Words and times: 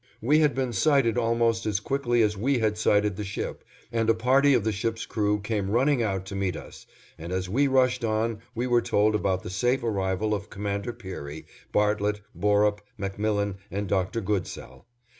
We 0.19 0.39
had 0.39 0.55
been 0.55 0.73
sighted 0.73 1.15
almost 1.15 1.67
as 1.67 1.79
quickly 1.79 2.23
as 2.23 2.35
we 2.35 2.57
had 2.57 2.75
sighted 2.75 3.17
the 3.17 3.23
ship, 3.23 3.63
and 3.91 4.09
a 4.09 4.15
party 4.15 4.55
of 4.55 4.63
the 4.63 4.71
ship's 4.71 5.05
crew 5.05 5.39
came 5.39 5.69
running 5.69 6.01
out 6.01 6.25
to 6.25 6.35
meet 6.35 6.55
us, 6.57 6.87
and 7.19 7.31
as 7.31 7.47
we 7.47 7.67
rushed 7.67 8.03
on 8.03 8.39
we 8.55 8.65
were 8.65 8.81
told 8.81 9.13
about 9.13 9.43
the 9.43 9.51
safe 9.51 9.83
arrival 9.83 10.33
of 10.33 10.49
Commander 10.49 10.91
Peary, 10.91 11.45
Bartlett, 11.71 12.21
Borup, 12.33 12.81
MacMillan, 12.99 13.57
and 13.69 13.87
Dr. 13.87 14.21
Goodsell. 14.21 14.87